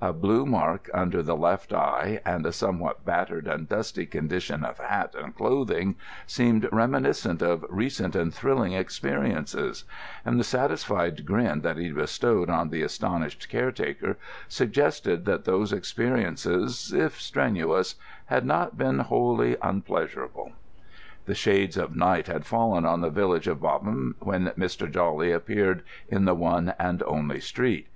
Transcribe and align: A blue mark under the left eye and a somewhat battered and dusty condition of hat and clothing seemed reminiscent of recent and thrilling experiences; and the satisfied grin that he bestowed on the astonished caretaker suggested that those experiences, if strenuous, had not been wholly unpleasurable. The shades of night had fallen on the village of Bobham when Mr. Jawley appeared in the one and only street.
A 0.00 0.12
blue 0.12 0.44
mark 0.44 0.90
under 0.92 1.22
the 1.22 1.36
left 1.36 1.72
eye 1.72 2.20
and 2.26 2.44
a 2.44 2.50
somewhat 2.50 3.04
battered 3.04 3.46
and 3.46 3.68
dusty 3.68 4.06
condition 4.06 4.64
of 4.64 4.78
hat 4.80 5.14
and 5.16 5.32
clothing 5.36 5.94
seemed 6.26 6.68
reminiscent 6.72 7.42
of 7.42 7.64
recent 7.70 8.16
and 8.16 8.34
thrilling 8.34 8.72
experiences; 8.72 9.84
and 10.24 10.36
the 10.36 10.42
satisfied 10.42 11.24
grin 11.24 11.60
that 11.60 11.76
he 11.76 11.92
bestowed 11.92 12.50
on 12.50 12.70
the 12.70 12.82
astonished 12.82 13.48
caretaker 13.48 14.16
suggested 14.48 15.26
that 15.26 15.44
those 15.44 15.72
experiences, 15.72 16.92
if 16.92 17.20
strenuous, 17.20 17.94
had 18.26 18.44
not 18.44 18.76
been 18.76 18.98
wholly 18.98 19.56
unpleasurable. 19.62 20.50
The 21.26 21.36
shades 21.36 21.76
of 21.76 21.94
night 21.94 22.26
had 22.26 22.44
fallen 22.46 22.84
on 22.84 23.00
the 23.00 23.10
village 23.10 23.46
of 23.46 23.60
Bobham 23.60 24.16
when 24.18 24.48
Mr. 24.58 24.90
Jawley 24.92 25.30
appeared 25.30 25.84
in 26.08 26.24
the 26.24 26.34
one 26.34 26.74
and 26.80 27.00
only 27.04 27.38
street. 27.38 27.86